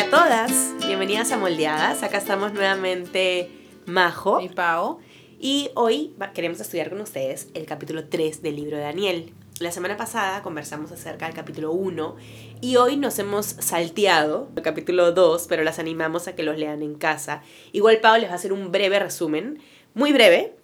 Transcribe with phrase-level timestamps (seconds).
[0.00, 2.02] Hola a todas, bienvenidas a Moldeadas.
[2.02, 3.50] Acá estamos nuevamente
[3.84, 4.98] Majo y Pau.
[5.38, 9.34] Y hoy queremos estudiar con ustedes el capítulo 3 del libro de Daniel.
[9.58, 12.16] La semana pasada conversamos acerca del capítulo 1
[12.62, 16.82] y hoy nos hemos salteado el capítulo 2, pero las animamos a que los lean
[16.82, 17.42] en casa.
[17.72, 19.60] Igual Pau les va a hacer un breve resumen,
[19.92, 20.54] muy breve,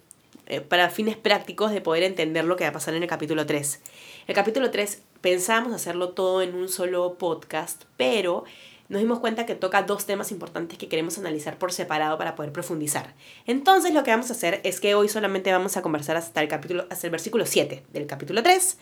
[0.47, 3.45] eh, para fines prácticos de poder entender lo que va a pasar en el capítulo
[3.45, 3.81] 3.
[4.25, 8.45] El capítulo 3 pensamos hacerlo todo en un solo podcast, pero
[8.89, 12.51] nos dimos cuenta que toca dos temas importantes que queremos analizar por separado para poder
[12.51, 13.13] profundizar.
[13.45, 16.47] Entonces lo que vamos a hacer es que hoy solamente vamos a conversar hasta el
[16.47, 18.77] capítulo hasta el versículo 7 del capítulo 3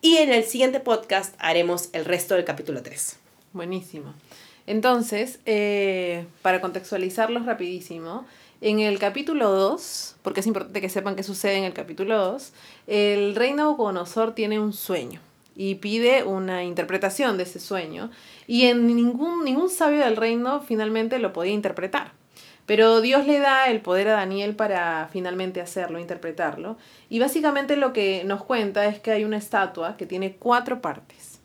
[0.00, 3.16] y en el siguiente podcast haremos el resto del capítulo 3.
[3.52, 4.14] Buenísimo.
[4.66, 8.26] Entonces, eh, para contextualizarlos rapidísimo,
[8.60, 12.52] en el capítulo 2, porque es importante que sepan qué sucede en el capítulo 2,
[12.86, 15.20] el rey Nabucodonosor tiene un sueño
[15.58, 18.12] y pide una interpretación de ese sueño
[18.46, 22.12] y en ningún, ningún sabio del reino finalmente lo podía interpretar.
[22.64, 26.76] Pero Dios le da el poder a Daniel para finalmente hacerlo, interpretarlo.
[27.08, 31.40] Y básicamente lo que nos cuenta es que hay una estatua que tiene cuatro partes.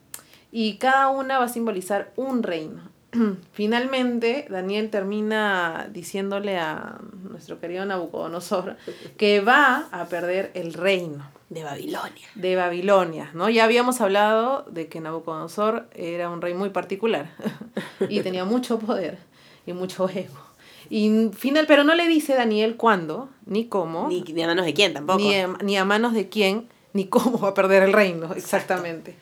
[0.51, 2.92] Y cada una va a simbolizar un reino.
[3.53, 8.77] Finalmente, Daniel termina diciéndole a nuestro querido Nabucodonosor
[9.17, 11.31] que va a perder el reino.
[11.49, 12.27] De Babilonia.
[12.33, 13.47] De Babilonia, ¿no?
[13.47, 17.29] Ya habíamos hablado de que Nabucodonosor era un rey muy particular
[18.09, 19.19] y tenía mucho poder
[19.65, 20.53] y mucho ego.
[20.89, 24.09] Y final, pero no le dice Daniel cuándo, ni cómo.
[24.09, 25.19] Ni, a manos de quién tampoco.
[25.61, 29.15] Ni, a manos de quién, ni cómo va a perder el reino, exactamente.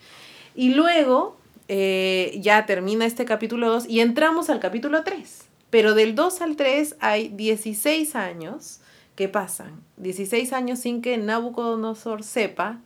[0.54, 1.36] Y luego
[1.74, 5.48] eh, ya termina este capítulo 2 y entramos al capítulo 3.
[5.70, 8.80] Pero del 2 al 3 hay 16 años
[9.16, 9.82] que pasan.
[9.96, 12.78] 16 años sin que Nabucodonosor sepa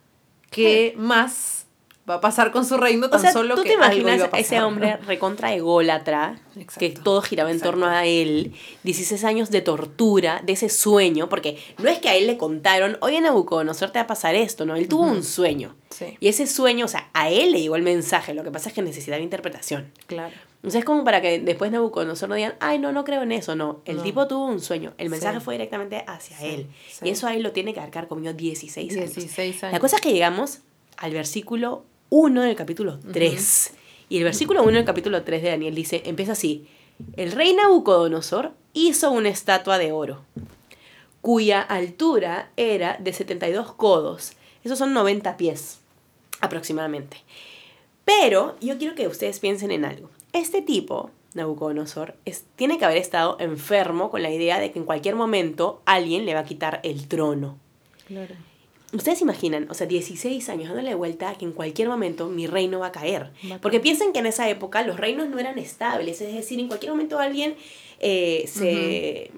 [0.53, 1.66] qué más
[2.09, 5.53] va a pasar con su reino tan solo ¿tú que te imaginas ese hombre recontra
[5.55, 6.39] ególatra
[6.79, 11.59] que todo giraba en torno a él 16 años de tortura de ese sueño porque
[11.79, 14.77] no es que a él le contaron oye Nabucodonosor te va a pasar esto no
[14.77, 15.75] él tuvo un sueño.
[16.21, 18.75] Y ese sueño o sea a él le llegó el mensaje lo que pasa es
[18.75, 19.93] que necesitaba interpretación.
[20.07, 20.35] Claro.
[20.57, 23.55] Entonces es como para que después Nabucodonosor no digan, ay, no, no creo en eso,
[23.55, 23.83] no.
[23.85, 26.67] El tipo tuvo un sueño, el mensaje fue directamente hacia él.
[27.03, 29.15] Y eso ahí lo tiene que arcar conmigo 16 años.
[29.15, 29.73] 16 años.
[29.73, 30.63] La cosa es que llegamos
[30.97, 33.73] al versículo 1 del capítulo 3.
[34.09, 36.67] Y el versículo 1 del capítulo 3 de Daniel dice, empieza así,
[37.17, 40.23] el rey Nabucodonosor hizo una estatua de oro,
[41.21, 44.33] cuya altura era de 72 codos.
[44.65, 45.81] Esos son 90 pies
[46.41, 47.19] aproximadamente.
[48.05, 50.11] Pero yo quiero que ustedes piensen en algo.
[50.33, 54.85] Este tipo, Nabucodonosor, es, tiene que haber estado enfermo con la idea de que en
[54.85, 57.59] cualquier momento alguien le va a quitar el trono.
[58.07, 58.37] Claro.
[58.97, 62.79] Ustedes imaginan, o sea, 16 años dándole vuelta a que en cualquier momento mi reino
[62.79, 63.31] va a caer.
[63.61, 66.93] Porque piensen que en esa época los reinos no eran estables, es decir, en cualquier
[66.93, 67.57] momento alguien
[68.01, 69.31] eh, se...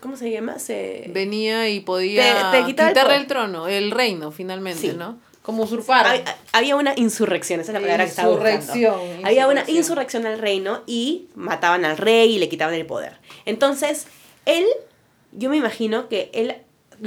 [0.00, 0.58] ¿Cómo se llama?
[0.58, 1.10] Se...
[1.12, 5.18] Venía y podía te, quitarle el, trono, el reino finalmente, ¿no?
[5.42, 6.24] Como usurpar.
[6.52, 9.02] Había, una insurrección, esa es la palabra que estaba buscando.
[9.22, 13.18] Había una insurrección al reino y mataban al rey y le quitaban el poder.
[13.44, 14.06] Entonces,
[14.46, 14.64] él,
[15.32, 16.54] yo me imagino que él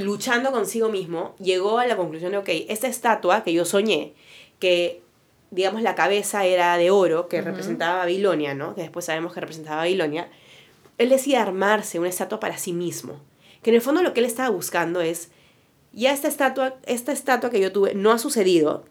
[0.04, 4.14] luchando consigo mismo, llegó a la conclusión de, ok, esta estatua que yo soñé,
[4.58, 5.02] que
[5.50, 8.74] digamos la cabeza era de oro, que representaba Babilonia, ¿no?
[8.74, 10.28] Que después sabemos que representaba Babilonia,
[10.98, 13.20] él decía armarse una estatua para sí mismo.
[13.62, 15.30] Que en el fondo lo que él estaba buscando es,
[15.92, 18.84] ya esta estatua, esta estatua que yo tuve no ha sucedido,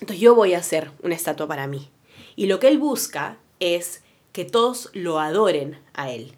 [0.00, 1.90] entonces yo voy a hacer una estatua para mí.
[2.36, 4.02] Y lo que él busca es
[4.32, 6.34] que todos lo adoren a él.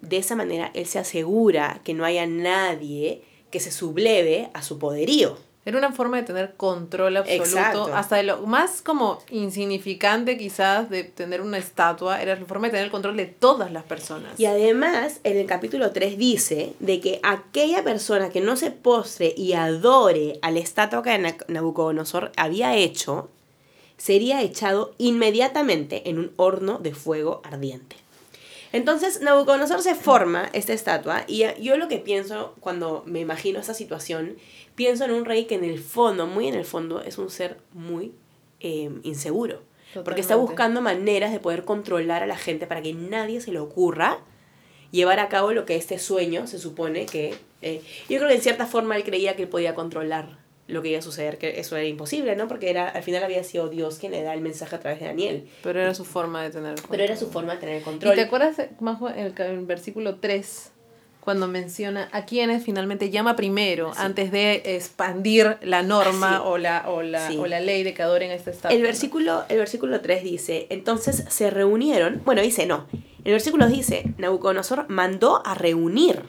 [0.00, 4.78] De esa manera él se asegura que no haya nadie que se subleve a su
[4.78, 5.36] poderío.
[5.68, 11.04] Era una forma de tener control absoluto, hasta de lo más como insignificante quizás de
[11.04, 14.40] tener una estatua, era la forma de tener el control de todas las personas.
[14.40, 19.34] Y además, en el capítulo 3 dice de que aquella persona que no se postre
[19.36, 23.28] y adore a la estatua que Nabucodonosor había hecho,
[23.98, 27.96] sería echado inmediatamente en un horno de fuego ardiente.
[28.72, 33.74] Entonces, Nabucodonosor se forma esta estatua y yo lo que pienso cuando me imagino esta
[33.74, 34.36] situación,
[34.74, 37.58] pienso en un rey que en el fondo, muy en el fondo, es un ser
[37.72, 38.12] muy
[38.60, 39.62] em, inseguro.
[40.04, 43.58] Porque está buscando maneras de poder controlar a la gente para que nadie se le
[43.58, 44.18] ocurra
[44.90, 47.34] llevar a cabo lo que este sueño se supone que...
[47.62, 50.38] Eh, yo creo que en cierta forma él creía que él podía controlar
[50.68, 52.46] lo que iba a suceder, que eso era imposible, ¿no?
[52.46, 55.06] Porque era, al final había sido Dios quien le da el mensaje a través de
[55.06, 55.48] Daniel.
[55.62, 56.90] Pero era su forma de tener control.
[56.90, 58.12] Pero era su forma de tener control.
[58.12, 60.70] ¿Y te acuerdas, más en el, versículo 3,
[61.20, 67.02] cuando menciona a quienes finalmente llama primero antes de expandir la norma o, la, o,
[67.02, 68.74] la, o la ley de que adoren a este estado.
[68.74, 72.86] El versículo, el versículo 3 dice, entonces se reunieron, bueno, dice no,
[73.28, 76.22] el versículo dice, Nabucodonosor mandó a reunir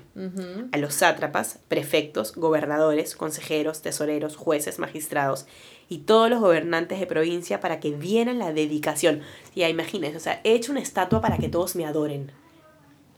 [0.74, 5.46] a los sátrapas, prefectos, gobernadores, consejeros, tesoreros, jueces, magistrados
[5.88, 9.22] y todos los gobernantes de provincia para que vieran la dedicación.
[9.56, 12.34] Ya imagínense, o sea, he hecho una estatua para que todos me adoren.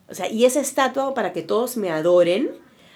[0.07, 2.51] O sea, y esa estatua para que todos me adoren,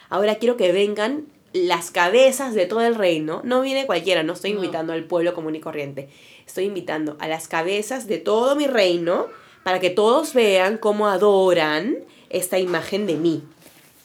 [0.10, 3.42] ahora quiero que vengan las cabezas de todo el reino.
[3.44, 6.10] No viene cualquiera, no estoy invitando al pueblo común y corriente.
[6.46, 9.30] Estoy invitando a las cabezas de todo mi reino
[9.65, 11.97] para que todos vean cómo adoran
[12.29, 13.41] esta imagen de mí.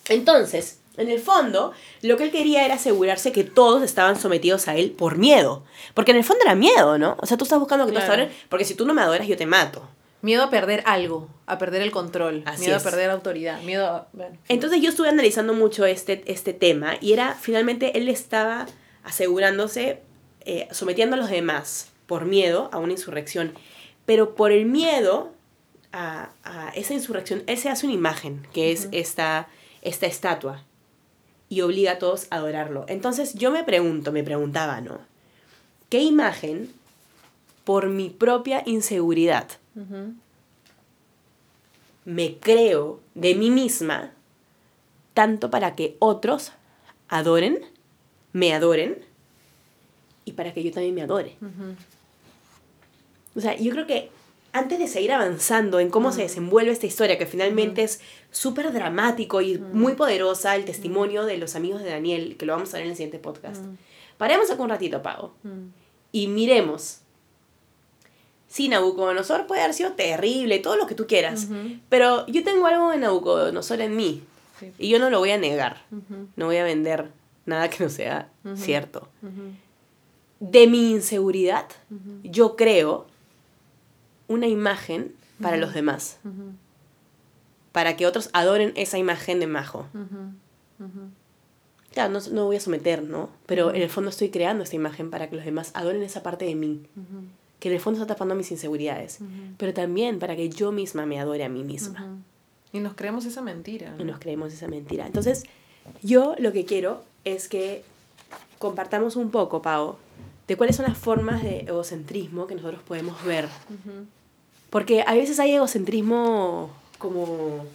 [0.08, 4.76] Entonces, en el fondo, lo que él quería era asegurarse que todos estaban sometidos a
[4.76, 5.62] él por miedo.
[5.92, 7.14] Porque en el fondo era miedo, ¿no?
[7.20, 9.36] O sea, tú estás buscando que todos adoren, porque si tú no me adoras, yo
[9.36, 9.86] te mato.
[10.22, 14.08] Miedo a perder algo, a perder el control, miedo a perder autoridad, miedo a...
[14.48, 18.64] Entonces yo estuve analizando mucho este, este tema y era, finalmente, él estaba
[19.04, 20.00] asegurándose,
[20.40, 23.52] eh, sometiendo a los demás por miedo a una insurrección.
[24.06, 25.32] Pero por el miedo
[25.92, 26.30] a,
[26.74, 29.48] esa insurrección, él se hace una imagen, que es esta,
[29.82, 30.64] esta estatua,
[31.48, 32.84] y obliga a todos a adorarlo.
[32.88, 35.00] Entonces yo me pregunto, me preguntaba, ¿no?
[35.88, 36.72] ¿Qué imagen,
[37.64, 39.48] por mi propia inseguridad,
[42.04, 44.12] me creo de mí misma
[45.14, 46.52] tanto para que otros
[47.08, 47.58] adoren,
[48.32, 49.04] me adoren
[50.24, 51.36] y para que yo también me adore.
[53.34, 54.10] O sea, yo creo que
[54.52, 58.00] antes de seguir avanzando en cómo se desenvuelve esta historia, que finalmente es
[58.30, 62.72] súper dramático y muy poderosa, el testimonio de los amigos de Daniel, que lo vamos
[62.74, 63.64] a ver en el siguiente podcast,
[64.18, 65.34] paremos acá un ratito, Pago,
[66.12, 67.00] y miremos.
[68.48, 71.46] Sí, Nabucodonosor puede haber sido terrible, todo lo que tú quieras.
[71.88, 74.22] Pero yo tengo algo de Nabucodonosor en mí.
[74.76, 75.82] Y yo no lo voy a negar.
[76.34, 77.10] No voy a vender
[77.46, 79.08] nada que no sea cierto.
[80.40, 81.66] De mi inseguridad,
[82.24, 83.06] yo creo
[84.30, 85.12] una imagen
[85.42, 86.18] para los demás.
[87.72, 89.86] Para que otros adoren esa imagen de Majo.
[91.92, 93.30] Claro, no, no voy a someter, ¿no?
[93.46, 96.44] Pero en el fondo estoy creando esta imagen para que los demás adoren esa parte
[96.44, 96.86] de mí
[97.60, 99.18] que en el fondo está tapando mis inseguridades,
[99.58, 102.18] pero también para que yo misma me adore a mí misma.
[102.72, 103.94] Y nos creemos esa mentira.
[103.98, 105.06] Y nos creemos esa mentira.
[105.06, 105.44] Entonces,
[106.02, 107.84] yo lo que quiero es que
[108.58, 109.96] compartamos un poco, Pau,
[110.48, 113.48] de cuáles son las formas de egocentrismo que nosotros podemos ver.
[114.70, 117.66] Porque a veces hay egocentrismo como...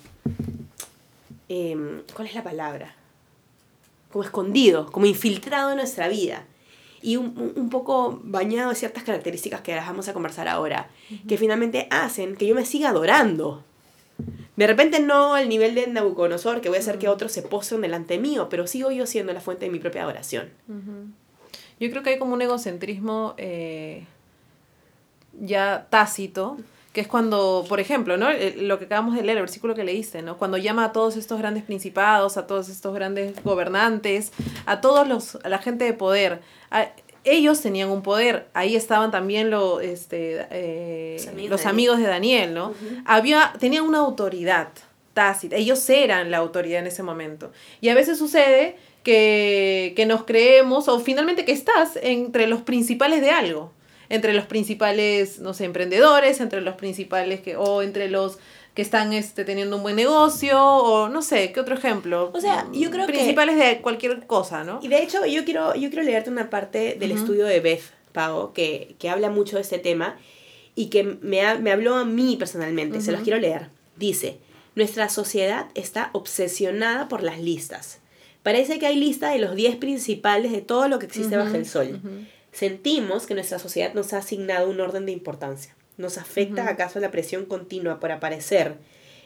[1.47, 2.95] Em, ¿Cuál es la palabra?
[4.11, 6.45] Como escondido, como infiltrado en nuestra vida
[7.01, 10.89] y un, un, poco bañado de ciertas características que las vamos a conversar ahora,
[11.27, 13.63] que finalmente hacen que yo me siga adorando.
[14.55, 17.81] De repente no al nivel de Nabucodonosor, que voy a hacer que otros se posen
[17.81, 20.49] delante mío, pero sigo yo siendo la fuente de mi propia adoración.
[21.79, 24.05] Yo creo que hay como un egocentrismo eh,
[25.39, 26.57] ya tácito,
[26.95, 28.31] que es cuando, por ejemplo, ¿no?
[28.31, 30.37] Eh, lo que acabamos de leer, el versículo que leíste, ¿no?
[30.37, 34.31] Cuando llama a todos estos grandes principados, a todos estos grandes gobernantes,
[34.65, 36.39] a todos los, a la gente de poder,
[37.25, 41.17] ellos tenían un poder, ahí estaban también lo, este, eh,
[41.49, 42.73] los, amigos, de Daniel, ¿no?
[43.03, 44.69] Había, tenían una autoridad
[45.13, 47.51] tácita, ellos eran la autoridad en ese momento.
[47.81, 53.19] Y a veces sucede que, que nos creemos, o finalmente que estás entre los principales
[53.19, 53.73] de algo
[54.09, 58.37] entre los principales, no sé, emprendedores, entre los principales que, o entre los
[58.73, 62.31] que están este, teniendo un buen negocio, o no sé, ¿qué otro ejemplo?
[62.33, 64.79] O sea, yo creo principales de cualquier cosa, ¿no?
[64.83, 68.53] Y de hecho, yo quiero, yo quiero leerte una parte del estudio de Beth Pago,
[68.53, 70.17] que, que, habla mucho de este tema
[70.75, 73.67] y que me, me habló a mí personalmente, se los quiero leer.
[73.95, 74.39] Dice,
[74.75, 77.99] nuestra sociedad está obsesionada por las listas.
[78.43, 81.65] Parece que hay lista de los 10 principales de todo lo que existe bajo el
[81.65, 81.99] sol.
[82.55, 85.75] Sentimos que nuestra sociedad nos ha asignado un orden de importancia.
[85.97, 88.77] ¿Nos afecta acaso la presión continua por aparecer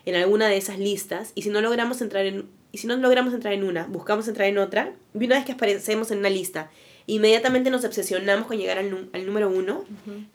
[0.06, 1.32] en alguna de esas listas?
[1.36, 4.48] Y si no logramos entrar en, y si no logramos entrar en una, buscamos entrar
[4.48, 6.72] en otra, y una vez que aparecemos en una lista,
[7.06, 9.86] inmediatamente nos obsesionamos con llegar al, al número uno.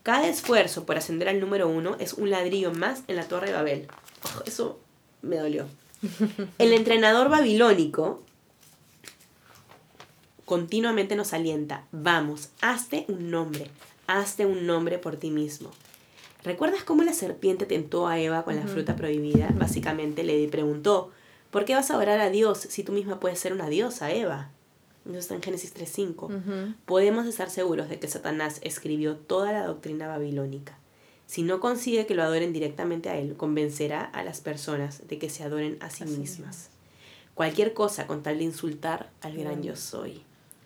[0.05, 3.55] Cada esfuerzo por ascender al número uno es un ladrillo más en la torre de
[3.55, 3.89] Babel.
[4.47, 4.79] eso
[5.21, 5.67] me dolió.
[6.59, 8.23] El entrenador babilónico
[10.45, 13.71] continuamente nos alienta, vamos, hazte un nombre,
[14.07, 15.71] hazte un nombre por ti mismo.
[16.43, 19.49] ¿Recuerdas cómo la serpiente tentó a Eva con la fruta prohibida?
[19.57, 21.11] Básicamente le preguntó,
[21.51, 24.51] ¿por qué vas a orar a Dios si tú misma puedes ser una diosa, Eva?
[25.09, 26.75] Eso está en Génesis 3.5.
[26.85, 30.79] Podemos estar seguros de que Satanás escribió toda la doctrina babilónica.
[31.27, 35.31] Si no consigue que lo adoren directamente a él, convencerá a las personas de que
[35.31, 36.71] se adoren a sí mismas.
[37.35, 40.23] cualquier cosa con tal de insultar al gran yo soy.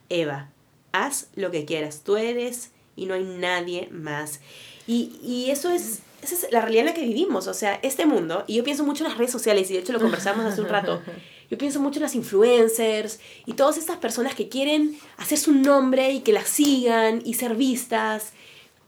[0.08, 0.50] Eva,
[0.92, 4.40] haz lo que quieras, tú eres y no hay nadie más.
[4.86, 8.06] Y, y eso es, esa es la realidad en la que vivimos, o sea, este
[8.06, 10.60] mundo, y yo pienso mucho en las redes sociales, y de hecho lo conversamos hace
[10.60, 11.02] un rato,
[11.50, 16.12] yo pienso mucho en las influencers y todas estas personas que quieren hacer su nombre
[16.12, 18.32] y que las sigan y ser vistas.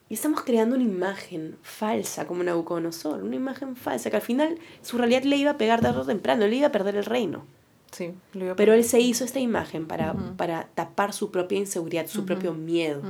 [0.09, 4.99] Y estamos creando una imagen falsa como Nabucodonosor, una imagen falsa que al final su
[4.99, 7.45] realidad le iba a pegar tarde o temprano, le iba a perder el reino.
[7.91, 8.15] Sí,
[8.57, 13.03] Pero él se hizo esta imagen para, para tapar su propia inseguridad, su propio miedo.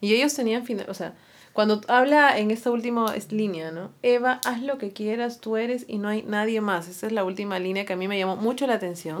[0.00, 1.14] Y ellos tenían, o sea,
[1.54, 3.90] cuando habla en esta última línea, ¿no?
[4.02, 6.88] Eva, haz lo que quieras, tú eres y no hay nadie más.
[6.88, 9.18] Esa es la última línea que a mí me llamó mucho la atención.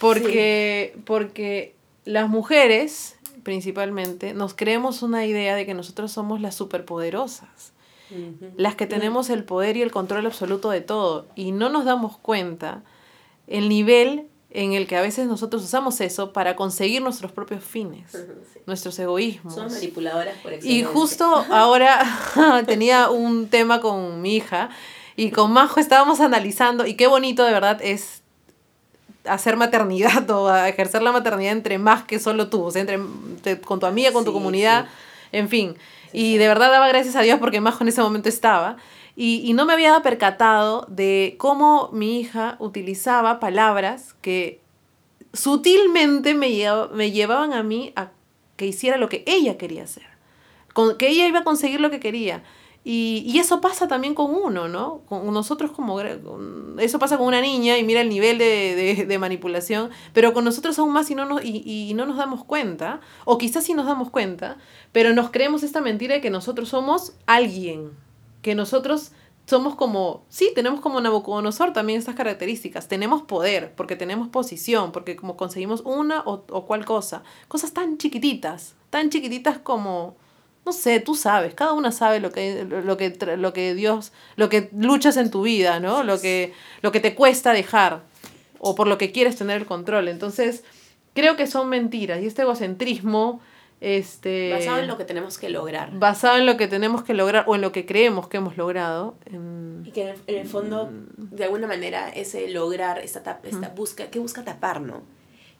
[0.00, 1.74] porque, porque
[2.06, 7.72] las mujeres, principalmente, nos creemos una idea de que nosotros somos las superpoderosas.
[8.56, 11.26] Las que tenemos el poder y el control absoluto de todo.
[11.34, 12.82] Y no nos damos cuenta
[13.46, 18.12] el nivel en el que a veces nosotros usamos eso para conseguir nuestros propios fines,
[18.66, 19.54] nuestros egoísmos.
[19.54, 20.80] Son manipuladoras por excelencia.
[20.80, 22.04] Y justo ahora
[22.66, 24.68] tenía un tema con mi hija
[25.16, 28.22] y con Majo estábamos analizando y qué bonito de verdad es
[29.24, 33.80] hacer maternidad o ejercer la maternidad entre más que solo tú, o sea, entre, con
[33.80, 34.86] tu amiga, con tu comunidad,
[35.32, 35.76] en fin.
[36.12, 38.76] y de verdad daba gracias a Dios porque Majo en ese momento estaba.
[39.14, 44.62] Y, y no me había percatado de cómo mi hija utilizaba palabras que
[45.32, 46.50] sutilmente me,
[46.94, 48.10] me llevaban a mí a
[48.56, 50.04] que hiciera lo que ella quería hacer,
[50.72, 52.42] con, que ella iba a conseguir lo que quería.
[52.84, 55.02] Y, y, eso pasa también con uno, ¿no?
[55.08, 56.00] Con nosotros como...
[56.00, 60.44] Eso pasa con una niña y mira el nivel de, de, de manipulación, pero con
[60.44, 63.74] nosotros aún más y no, nos, y, y, no nos damos cuenta, o quizás sí
[63.74, 64.56] nos damos cuenta,
[64.90, 67.92] pero nos creemos esta mentira de que nosotros somos alguien,
[68.42, 69.12] que nosotros
[69.46, 72.88] somos como, sí, tenemos como Nabucodonosor también estas características.
[72.88, 77.22] Tenemos poder, porque tenemos posición, porque como conseguimos una o, o cual cosa.
[77.48, 80.16] Cosas tan chiquititas, tan chiquititas como,
[80.64, 84.48] no sé, tú sabes, cada una sabe lo que, lo que, lo que Dios, lo
[84.48, 86.04] que luchas en tu vida, ¿no?
[86.04, 88.04] Lo que, lo que te cuesta dejar
[88.58, 90.06] o por lo que quieres tener el control.
[90.06, 90.62] Entonces,
[91.14, 93.40] creo que son mentiras y este egocentrismo
[93.82, 95.90] este, basado en lo que tenemos que lograr.
[95.92, 99.16] Basado en lo que tenemos que lograr o en lo que creemos que hemos logrado.
[99.84, 101.34] Y que en el, fondo, mm.
[101.34, 105.02] de alguna manera, ese lograr, esta, tap, esta busca, ¿qué busca tapar, no?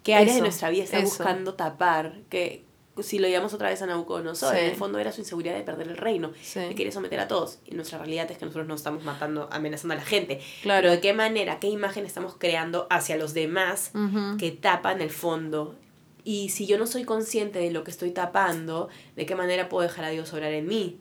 [0.04, 2.20] ¿Qué áreas de nuestra vida está buscando tapar?
[2.28, 2.64] Que
[3.00, 5.88] si lo llamamos otra vez a Nabucodonosor, en el fondo era su inseguridad de perder
[5.88, 7.58] el reino, que quería someter a todos.
[7.66, 10.40] Y nuestra realidad es que nosotros no estamos matando, amenazando a la gente.
[10.62, 10.82] Claro.
[10.82, 13.90] Pero de qué manera, qué imagen estamos creando hacia los demás
[14.38, 15.76] que tapan el fondo
[16.24, 19.82] y si yo no soy consciente de lo que estoy tapando, ¿de qué manera puedo
[19.82, 20.98] dejar a Dios obrar en mí?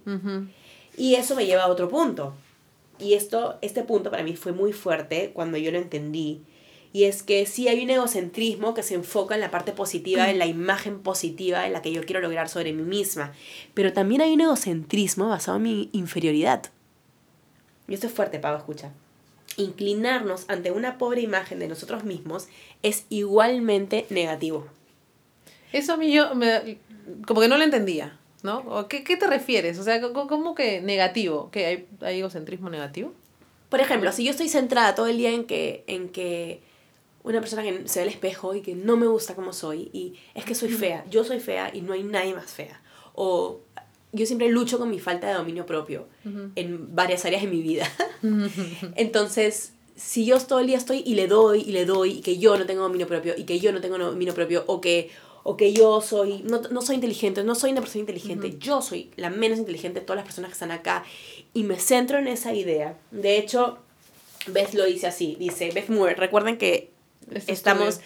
[0.98, 2.34] Y eso me lleva a otro punto.
[3.00, 6.42] Y esto, este punto para mí fue muy fuerte cuando yo lo entendí.
[6.94, 10.40] Y es que sí hay un egocentrismo que se enfoca en la parte positiva, en
[10.40, 13.32] la imagen positiva en la que yo quiero lograr sobre mí misma.
[13.74, 16.63] Pero también hay un egocentrismo basado en mi inferioridad.
[17.88, 18.92] Y esto es fuerte, Pablo, escucha.
[19.58, 22.48] Inclinarnos ante una pobre imagen de nosotros mismos
[22.84, 24.68] es igualmente negativo.
[25.72, 26.78] Eso a mí yo, me,
[27.25, 28.88] como que no lo entendía, ¿no?
[28.88, 29.80] ¿Qué, ¿Qué te refieres?
[29.80, 31.50] O sea, ¿cómo que negativo?
[31.51, 33.13] ¿Que hay, hay egocentrismo negativo?
[33.70, 36.62] Por ejemplo, si yo estoy centrada todo el día en que, en que
[37.24, 40.16] una persona que se ve al espejo y que no me gusta como soy y
[40.34, 42.82] es que soy fea, yo soy fea y no hay nadie más fea.
[43.13, 43.62] O
[44.12, 46.08] yo siempre lucho con mi falta de dominio propio
[46.56, 47.90] en varias áreas de mi vida.
[48.96, 52.38] Entonces, si yo todo el día estoy y le doy y le doy y que
[52.38, 55.12] yo no tengo dominio propio y que yo no tengo dominio propio o que
[55.44, 59.12] o que yo soy, no, no soy inteligente, no soy una persona inteligente, yo soy
[59.16, 61.04] la menos inteligente de todas las personas que están acá
[61.54, 62.98] y me centro en esa idea.
[63.12, 63.80] De hecho,
[64.48, 66.92] Beth lo dice así, dice Beth Moore, recuerden que
[67.32, 68.02] este estamos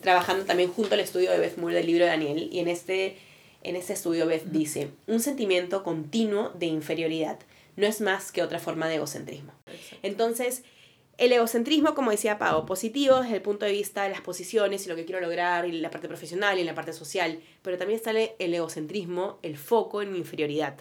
[0.00, 3.18] trabajando también junto al estudio de Beth Moore del libro de Daniel y en este,
[3.62, 7.38] en este estudio Beth dice, un sentimiento continuo de inferioridad
[7.76, 9.52] no es más que otra forma de egocentrismo.
[10.02, 10.64] Entonces,
[11.18, 14.88] el egocentrismo, como decía Pau, positivo desde el punto de vista de las posiciones y
[14.88, 18.12] lo que quiero lograr y la parte profesional y la parte social, pero también está
[18.12, 20.76] el egocentrismo, el foco en mi inferioridad.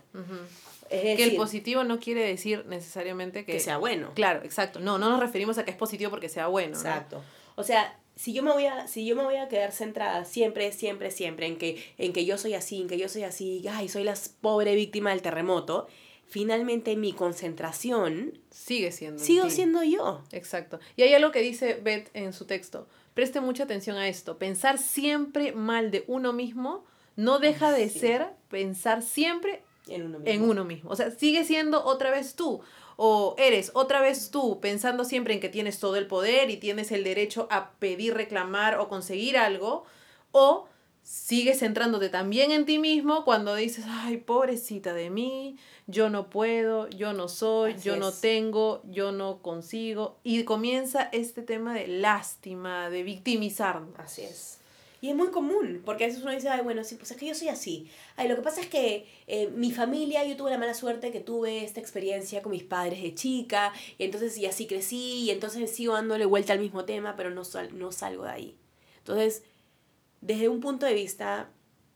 [0.89, 4.11] que el positivo no quiere decir necesariamente que, sea bueno.
[4.13, 4.79] Claro, exacto.
[4.79, 6.77] No, no nos referimos a que es positivo porque sea bueno.
[6.77, 7.23] Exacto.
[7.55, 10.71] O sea, si yo me voy a si yo me voy a quedar centrada siempre
[10.71, 13.89] siempre siempre en que en que yo soy así, en que yo soy así, ay,
[13.89, 15.87] soy la pobre víctima del terremoto,
[16.27, 19.23] finalmente mi concentración sigue siendo.
[19.23, 20.21] Sigo siendo yo.
[20.31, 20.79] Exacto.
[20.95, 22.87] Y hay algo que dice Beth en su texto.
[23.13, 24.37] Preste mucha atención a esto.
[24.37, 30.33] Pensar siempre mal de uno mismo no deja de ser pensar siempre en uno, mismo.
[30.33, 30.91] en uno mismo.
[30.91, 32.61] O sea, sigue siendo otra vez tú.
[32.97, 36.91] O eres otra vez tú pensando siempre en que tienes todo el poder y tienes
[36.91, 39.85] el derecho a pedir, reclamar o conseguir algo.
[40.31, 40.67] O
[41.07, 46.89] sigues centrándote también en ti mismo cuando dices, ay, pobrecita de mí, yo no puedo,
[46.89, 50.17] yo no soy, yo no tengo, yo no consigo.
[50.25, 53.97] Y comienza este tema de lástima, de victimizarnos.
[53.97, 54.59] Así es.
[54.99, 57.27] Y es muy común, porque a veces uno dice, ay, bueno, sí, pues es que
[57.27, 57.89] yo soy así.
[58.17, 61.21] Ay, lo que pasa es que eh, mi familia, yo tuve la mala suerte que
[61.21, 65.73] tuve esta experiencia con mis padres de chica, y entonces y así crecí, y entonces
[65.73, 67.43] sigo dándole vuelta al mismo tema, pero no,
[67.75, 68.57] no salgo de ahí.
[68.97, 69.43] Entonces,
[70.27, 71.49] desde un punto de vista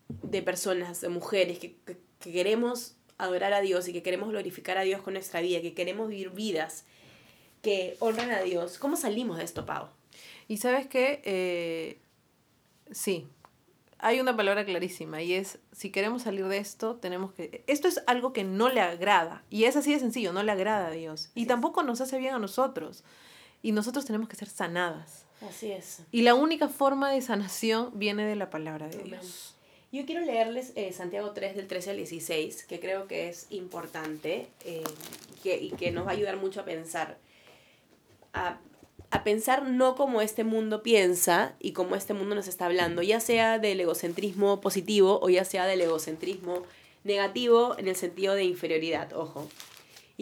[0.08, 1.76] de personas, de mujeres que,
[2.18, 6.08] queremos adorar a Dios y que queremos glorificar a Dios con nuestra vida, que queremos
[6.08, 6.84] vivir vidas
[7.60, 9.88] que honran a Dios, ¿cómo salimos de esto, Pau?
[10.48, 11.98] Y sabes qué, eh,
[12.90, 13.26] sí,
[13.98, 17.64] hay una palabra clarísima y es, si queremos salir de esto, tenemos que...
[17.66, 20.88] Esto es algo que no le agrada y es así de sencillo, no le agrada
[20.88, 23.04] a Dios y tampoco nos hace bien a nosotros
[23.62, 25.26] y nosotros tenemos que ser sanadas.
[25.48, 26.00] Así es.
[26.12, 29.54] Y la única forma de sanación viene de la palabra de Dios.
[29.92, 34.48] Yo quiero leerles eh, Santiago 3 del 13 al 16, que creo que es importante
[34.64, 34.84] eh,
[35.42, 37.18] que, y que nos va a ayudar mucho a pensar.
[38.32, 38.58] A,
[39.10, 43.20] a pensar no como este mundo piensa y como este mundo nos está hablando, ya
[43.20, 46.62] sea del egocentrismo positivo o ya sea del egocentrismo
[47.04, 49.46] negativo en el sentido de inferioridad, ojo.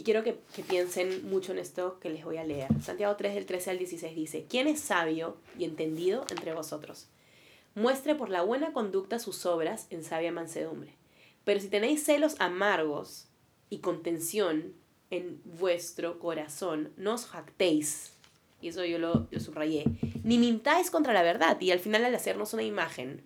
[0.00, 0.32] Y quiero que,
[0.66, 2.68] piensen mucho en esto que les voy a leer.
[2.82, 7.08] Santiago 3 del 13 al 16 dice, ¿quién es sabio y entendido entre vosotros?
[7.74, 10.94] Muestre por la buena conducta sus obras en sabia mansedumbre.
[11.44, 13.26] Pero si tenéis celos amargos
[13.68, 14.72] y contención
[15.10, 18.14] en vuestro corazón, no os jactéis.
[18.62, 19.84] Y eso yo lo, lo subrayé.
[20.24, 21.60] Ni mintáis contra la verdad.
[21.60, 23.22] Y al final al hacernos una imagen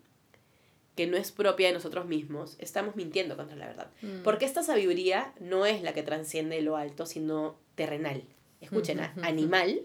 [0.95, 3.91] que no es propia de nosotros mismos, estamos mintiendo contra la verdad.
[4.03, 4.23] Mm.
[4.23, 8.23] Porque esta sabiduría no es la que trasciende lo alto, sino terrenal.
[8.61, 9.83] Escuchen, animal,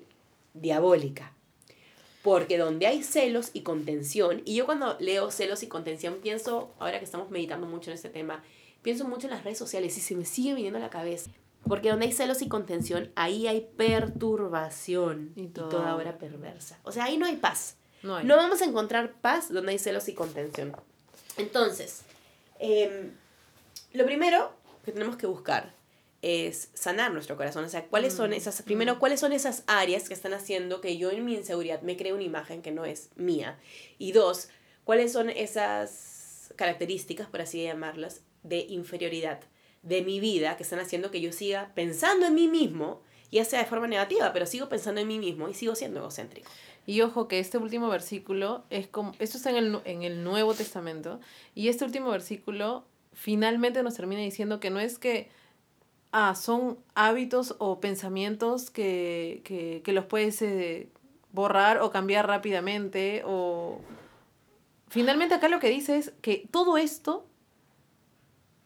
[0.54, 1.34] diabólica.
[2.22, 7.00] Porque donde hay celos y contención, y yo cuando leo celos y contención pienso, ahora
[7.00, 8.43] que estamos meditando mucho en este tema,
[8.82, 11.32] pienso mucho en las redes sociales y se me sigue viniendo a la cabeza.
[11.67, 16.80] Porque donde hay celos y contención, ahí hay perturbación y, toda obra perversa.
[16.84, 17.78] O sea, ahí no hay paz.
[18.02, 20.74] No, no vamos a encontrar paz donde hay celos y contención.
[21.39, 22.02] Entonces,
[22.60, 23.12] em,
[23.93, 24.52] lo primero
[24.86, 25.73] que tenemos que buscar
[26.21, 27.63] es sanar nuestro corazón.
[27.63, 28.99] O sea, ¿cuáles son mm, esas, primero, mm.
[28.99, 32.23] cuáles son esas áreas que están haciendo que yo en mi inseguridad me cree una
[32.23, 33.58] imagen que no es mía?
[33.97, 34.49] Y dos,
[34.84, 39.39] ¿cuáles son esas características, por así llamarlas, de inferioridad
[39.82, 43.60] de mi vida que están haciendo que yo siga pensando en mí mismo, ya sea
[43.60, 46.49] de forma negativa, pero sigo pensando en mí mismo y sigo siendo egocéntrico?
[46.89, 50.56] Y ojo que este último versículo es como, esto está en el, en el Nuevo
[50.56, 51.19] Testamento,
[51.54, 55.30] y este último versículo finalmente nos termina diciendo que no es que,
[56.12, 60.89] ah, son hábitos o pensamientos que, que, que los puedes eh,
[61.32, 63.82] borrar o cambiar rápidamente, o...
[64.88, 67.23] Finalmente acá lo que dice es que todo esto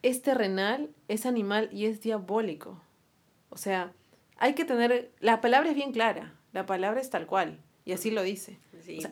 [0.00, 2.80] es terrenal, es animal y es diabólico.
[3.50, 3.92] O sea,
[4.38, 7.60] hay que tener, la palabra es bien clara, la palabra es tal cual.
[7.86, 8.58] Y así lo dice.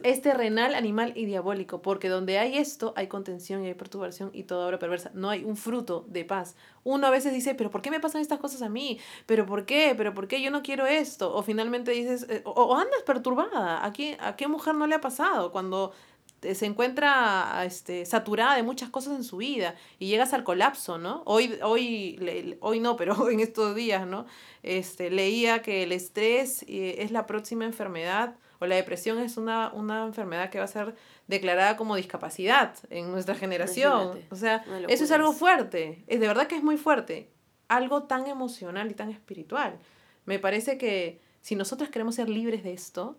[0.02, 4.44] es terrenal, animal y diabólico, porque donde hay esto, hay contención y hay perturbación y
[4.44, 5.10] toda obra perversa.
[5.12, 6.56] No hay un fruto de paz.
[6.82, 8.98] Uno a veces dice, pero ¿por qué me pasan estas cosas a mí?
[9.26, 9.94] ¿Pero por qué?
[9.94, 11.34] ¿Pero por qué yo no quiero esto?
[11.34, 13.84] O finalmente dices, eh, o, andas perturbada.
[13.84, 15.92] ¿A qué, ¿A qué mujer no le ha pasado cuando
[16.40, 21.22] se encuentra este, saturada de muchas cosas en su vida y llegas al colapso, ¿no?
[21.26, 24.24] Hoy, hoy, hoy no, pero en estos días, ¿no?
[24.62, 29.72] Este, leía que el estrés eh, es la próxima enfermedad o la depresión es una,
[29.72, 30.94] una enfermedad que va a ser
[31.26, 34.20] declarada como discapacidad en nuestra generación.
[34.30, 37.28] O sea, eso es algo fuerte, es de verdad que es muy fuerte,
[37.66, 39.80] algo tan emocional y tan espiritual.
[40.26, 43.18] Me parece que si nosotras queremos ser libres de esto,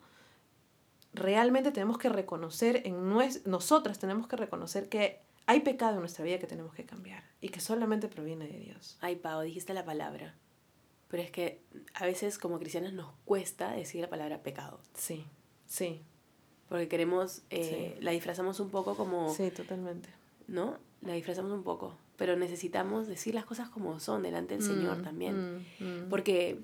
[1.14, 3.14] realmente tenemos que reconocer en
[3.46, 7.50] nosotras tenemos que reconocer que hay pecado en nuestra vida que tenemos que cambiar y
[7.50, 8.98] que solamente proviene de Dios.
[9.02, 10.36] Ay, Pau, dijiste la palabra.
[11.14, 11.62] Pero es que
[11.94, 14.80] a veces como cristianas nos cuesta decir la palabra pecado.
[14.96, 15.28] Sí,
[15.68, 16.02] sí.
[16.68, 19.32] Porque queremos, eh, la disfrazamos un poco como...
[19.32, 20.10] Sí, totalmente.
[20.48, 20.80] ¿No?
[21.04, 21.96] La disfrazamos un poco.
[22.18, 25.66] Pero necesitamos decir las cosas como son delante del Señor mm, también.
[25.80, 26.10] Mm, mm.
[26.10, 26.58] Porque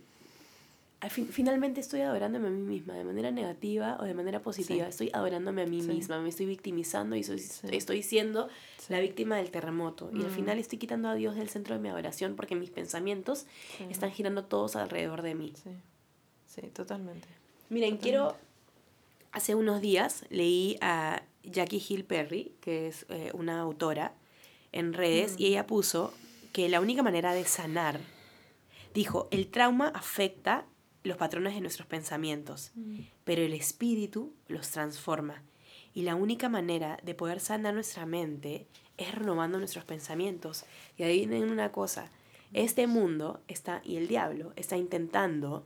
[1.07, 4.87] finalmente estoy adorándome a mí misma, de manera negativa o de manera positiva.
[4.87, 8.49] Estoy adorándome a mí misma, me estoy victimizando y soy, estoy siendo
[8.89, 10.09] la víctima del terremoto.
[10.13, 10.35] Y al mm.
[10.35, 13.45] final estoy quitando a Dios del centro de mi adoración porque mis pensamientos
[13.89, 15.53] están girando todos alrededor de mí.
[16.47, 17.27] Sí, totalmente.
[17.69, 18.35] Miren, quiero...
[19.31, 24.13] Hace unos días leí a Jackie Hill Perry, que es eh, una autora,
[24.71, 25.47] en redes, y mm.
[25.47, 26.13] ella puso
[26.51, 27.99] que la única manera de sanar
[28.93, 30.65] Dijo, el trauma afecta
[31.03, 32.99] los patrones de nuestros pensamientos, mm.
[33.23, 35.41] pero el espíritu los transforma.
[35.93, 40.65] Y la única manera de poder sanar nuestra mente es renovando nuestros pensamientos.
[40.97, 42.11] Y ahí viene una cosa,
[42.53, 45.65] este mundo está, y el diablo está intentando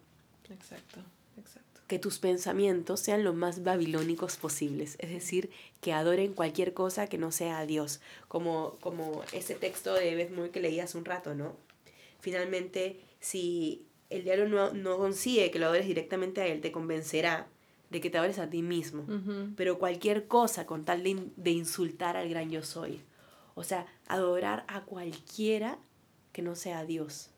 [0.49, 0.99] exacto,
[1.37, 1.81] exacto.
[1.87, 5.49] que tus pensamientos sean lo más babilónicos posibles, es decir,
[5.81, 10.31] que adoren cualquier cosa que no sea a Dios, como, como ese texto de Beth
[10.31, 11.55] Moore que leí hace un rato, ¿no?
[12.19, 17.47] Finalmente, si el diablo no, no consigue que lo adores directamente a él, te convencerá
[17.89, 19.05] de que te adores a ti mismo.
[19.55, 23.01] Pero cualquier cosa con tal de, de, insultar al gran yo soy.
[23.55, 25.77] O sea, adorar a cualquiera
[26.31, 27.29] que no sea Dios.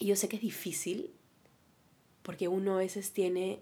[0.00, 1.10] Y yo sé que es difícil
[2.22, 3.60] porque uno a veces tiene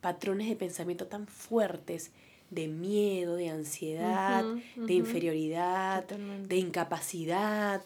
[0.00, 2.12] patrones de pensamiento tan fuertes
[2.50, 4.44] de miedo, de ansiedad,
[4.76, 7.82] de inferioridad, de incapacidad,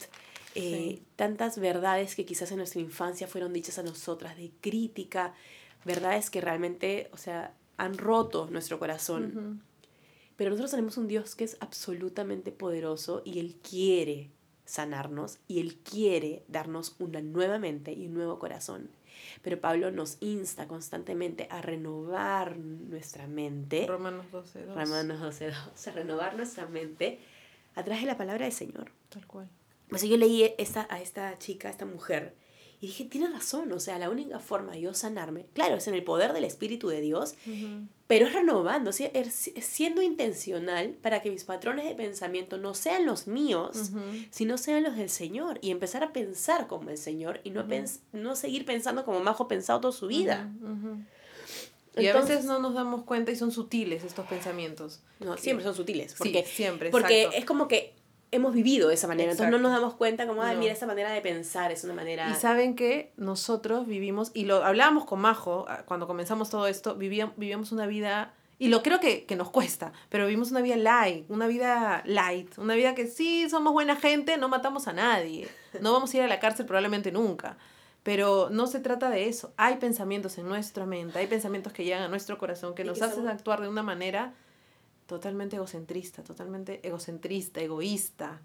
[0.54, 5.34] eh, tantas verdades que quizás en nuestra infancia fueron dichas a nosotras, de crítica,
[5.84, 9.62] verdades que realmente, o sea, han roto nuestro corazón.
[10.36, 14.30] Pero nosotros tenemos un Dios que es absolutamente poderoso y Él quiere
[14.64, 18.90] sanarnos y Él quiere darnos una nueva mente y un nuevo corazón.
[19.42, 23.86] Pero Pablo nos insta constantemente a renovar nuestra mente.
[23.86, 27.20] Romanos 12, Romanos 12, A renovar nuestra mente
[27.74, 28.90] a través de la palabra del Señor.
[29.08, 29.48] Tal cual.
[29.88, 32.34] Pues yo leí esta, a esta chica, a esta mujer,
[32.80, 35.94] y dije, tiene razón, o sea, la única forma de yo sanarme, claro, es en
[35.94, 37.34] el poder del Espíritu de Dios,
[38.06, 43.26] pero es renovando, es siendo intencional para que mis patrones de pensamiento no sean los
[43.26, 43.90] míos,
[44.30, 47.64] sino sean los del Señor, y empezar a pensar como el Señor y no,
[48.12, 50.50] no seguir pensando como Majo pensado toda su vida.
[51.96, 55.00] Y a veces no nos damos cuenta y son sutiles estos pensamientos.
[55.20, 56.14] No, siempre son sutiles.
[56.18, 56.90] Porque, siempre.
[56.90, 57.94] Porque es como que
[58.34, 59.30] hemos vivido de esa manera.
[59.30, 62.28] Entonces no nos damos cuenta como, ay, mira, esa manera de pensar es una manera...
[62.30, 66.96] Y saben que nosotros vivimos, y lo hablábamos con Majo ah, cuando comenzamos todo esto,
[66.96, 68.34] vivíamos, vivíamos una vida...
[68.58, 72.56] Y lo creo que, que nos cuesta, pero vivimos una vida light, una vida light,
[72.58, 75.48] una vida que sí, somos buena gente, no matamos a nadie,
[75.80, 77.56] no vamos a ir a la cárcel probablemente nunca,
[78.04, 79.52] pero no se trata de eso.
[79.56, 83.26] Hay pensamientos en nuestra mente, hay pensamientos que llegan a nuestro corazón que nos hacen
[83.26, 84.34] actuar de una manera
[85.06, 88.40] totalmente egocentrista, totalmente egocentrista, egoísta.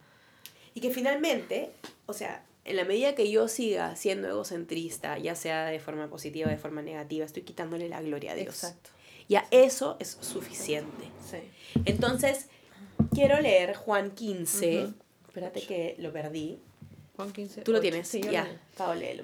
[0.74, 1.72] Y que finalmente,
[2.06, 6.48] o sea, en la medida que yo siga siendo egocentrista, ya sea de forma positiva
[6.48, 8.64] o de forma negativa, estoy quitándole la gloria a Dios.
[8.64, 8.92] Exacto.
[9.28, 11.06] Ya eso es suficiente.
[11.30, 11.38] Sí.
[11.86, 12.48] Entonces,
[13.14, 14.90] quiero leer Juan 15.
[15.28, 16.60] Espérate que lo perdí.
[17.16, 17.62] Juan 15.
[17.62, 18.08] Tú lo tienes.
[18.08, 18.48] Sí, ya.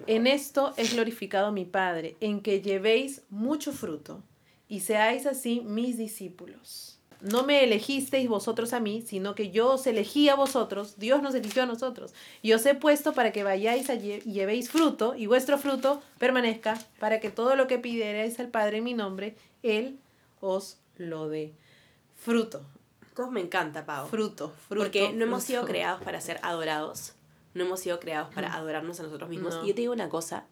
[0.08, 4.22] En esto es glorificado mi Padre, en que llevéis mucho fruto
[4.68, 9.88] y seáis así mis discípulos no me elegisteis vosotros a mí, sino que yo os
[9.88, 13.90] elegí a vosotros, Dios nos eligió a nosotros, y os he puesto para que vayáis
[13.90, 18.78] y llevéis fruto, y vuestro fruto permanezca, para que todo lo que pidierais al Padre
[18.78, 20.00] en mi nombre, Él
[20.40, 21.54] os lo dé.
[22.16, 22.66] Fruto.
[23.14, 24.08] Cómo me encanta, Pau.
[24.08, 24.84] Fruto, fruto.
[24.84, 27.14] Porque no hemos sido creados para ser adorados,
[27.54, 29.60] no hemos sido creados para adorarnos a nosotros mismos.
[29.64, 30.46] Y yo te digo una cosa,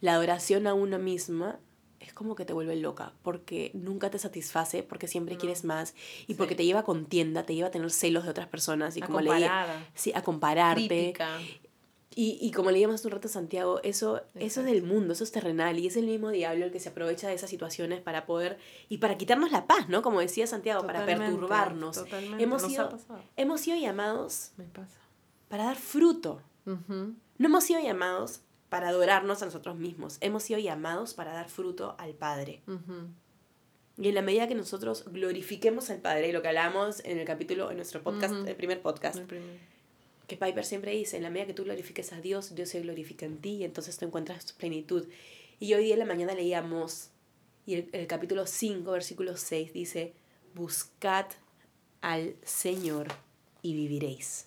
[0.00, 1.58] la adoración a uno misma
[2.00, 5.94] es como que te vuelve loca, porque nunca te satisface, porque siempre quieres más,
[6.26, 9.02] y porque te lleva a contienda, te lleva a tener celos de otras personas, y
[9.02, 9.86] a como comparar.
[9.94, 11.14] sí, a compararte.
[12.14, 15.30] Y, y como leíamos hace un rato Santiago, eso, eso es del mundo, eso es
[15.30, 18.58] terrenal, y es el mismo diablo el que se aprovecha de esas situaciones para poder,
[18.88, 20.02] y para quitarnos la paz, ¿no?
[20.02, 22.04] Como decía Santiago, para perturbarnos.
[22.38, 22.98] Hemos, sido,
[23.36, 24.50] hemos sido llamados
[25.48, 26.42] para dar fruto.
[26.64, 30.18] No hemos sido llamados para adorarnos a nosotros mismos.
[30.20, 32.62] Hemos sido llamados para dar fruto al Padre.
[33.96, 37.24] Y en la medida que nosotros glorifiquemos al Padre, y lo que hablamos en el
[37.24, 39.18] capítulo, en nuestro podcast, el primer podcast,
[40.26, 43.26] que Piper siempre dice, en la medida que tú glorifiques a Dios, Dios se glorifica
[43.26, 45.06] en ti y entonces tú encuentras tu plenitud.
[45.58, 47.10] Y hoy día en la mañana leíamos,
[47.66, 50.12] y el, el capítulo 5, versículo 6 dice,
[50.54, 51.26] buscad
[52.00, 53.08] al Señor
[53.62, 54.46] y viviréis.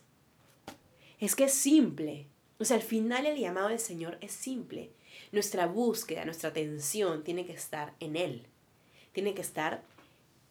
[1.19, 2.27] Es que es simple.
[2.62, 4.91] O sea, al final el llamado del Señor es simple.
[5.32, 8.45] Nuestra búsqueda, nuestra atención tiene que estar en Él.
[9.13, 9.82] Tiene que estar,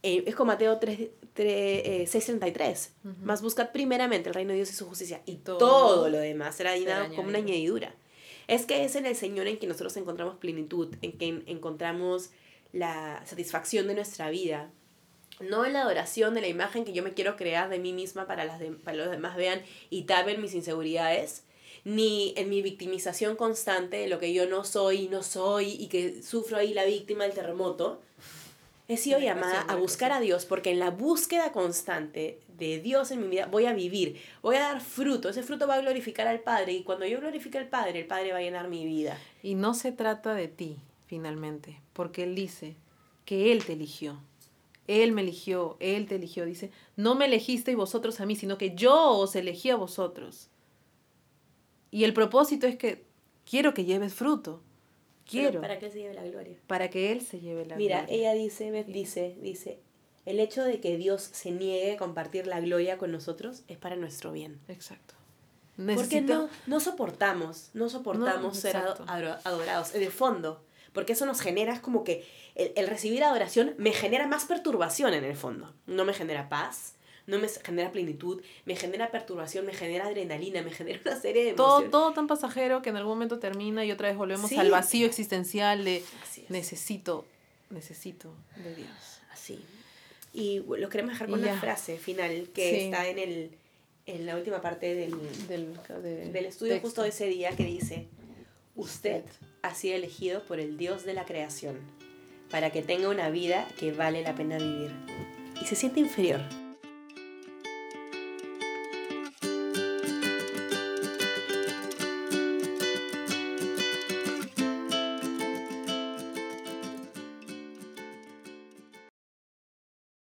[0.02, 2.94] es como Mateo 3, 3 633.
[3.22, 5.22] Más buscad primeramente el reino de Dios y su justicia.
[5.24, 7.94] Y todo, lo demás será añadido como una añadidura.
[8.48, 12.30] Es que es en el Señor en que nosotros encontramos plenitud, en que encontramos
[12.72, 14.72] la satisfacción de nuestra vida.
[15.38, 18.26] No en la adoración de la imagen que yo me quiero crear de mí misma
[18.26, 21.44] para, las para los demás vean y tapen mis inseguridades,
[21.84, 25.88] ni en mi victimización constante de lo que yo no soy y no soy y
[25.88, 28.00] que sufro ahí la víctima del terremoto.
[28.88, 33.22] He sido llamada a buscar a Dios porque en la búsqueda constante de Dios en
[33.22, 36.40] mi vida voy a vivir, voy a dar fruto, ese fruto va a glorificar al
[36.40, 39.18] Padre y cuando yo glorifique al Padre, el Padre va a llenar mi vida.
[39.42, 42.76] Y no se trata de ti, finalmente, porque Él dice
[43.24, 44.20] que Él te eligió.
[44.86, 46.44] Él me eligió, Él te eligió.
[46.44, 50.48] Dice, no me elegisteis vosotros a mí, sino que yo os elegí a vosotros.
[51.90, 53.04] Y el propósito es que
[53.48, 54.62] quiero que lleves fruto.
[55.28, 55.60] Quiero.
[55.60, 56.56] para que Él se lleve la gloria.
[56.66, 58.02] Para que Él se lleve la gloria.
[58.02, 59.78] Mira, ella dice, dice, dice,
[60.26, 63.96] el hecho de que Dios se niegue a compartir la gloria con nosotros es para
[63.96, 64.58] nuestro bien.
[64.68, 65.14] Exacto.
[65.94, 69.94] Porque no, no soportamos, no soportamos ser adorados.
[69.94, 73.92] En el fondo, porque eso nos genera, es como que el, el, recibir adoración me
[73.92, 75.72] genera más perturbación en el fondo.
[75.86, 76.94] No me genera paz,
[77.26, 81.50] no me genera plenitud, me genera perturbación, me genera adrenalina, me genera una serie de
[81.50, 81.90] emociones.
[81.90, 85.06] Todo, todo tan pasajero que en algún momento termina y otra vez volvemos al vacío
[85.06, 86.02] existencial de
[86.48, 87.26] necesito,
[87.70, 89.20] necesito de Dios.
[89.32, 89.60] Así.
[90.32, 93.50] Y lo queremos dejar con una frase final que está en el
[94.06, 95.14] en la última parte del,
[95.46, 98.08] del, del estudio justo de ese día que dice,
[98.74, 99.22] usted
[99.62, 101.78] ha sido elegido por el Dios de la creación
[102.50, 104.90] para que tenga una vida que vale la pena vivir.
[105.62, 106.40] Y se siente inferior